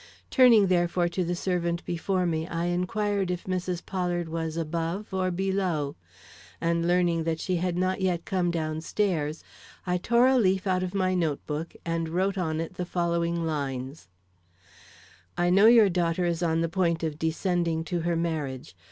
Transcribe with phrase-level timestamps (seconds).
[0.31, 3.85] Turning, therefore to the servant before me I inquired if Mrs.
[3.85, 5.95] Pollard was above or below;
[6.59, 9.43] and learning that she had not yet come down stairs,
[9.85, 13.45] I tore a leaf out of my note book and wrote on it the following
[13.45, 14.07] lines:
[15.37, 18.75] I know your daughter is on the point of descending to her marriage.